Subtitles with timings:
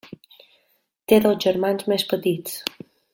[1.11, 2.57] Té dos germans més petits.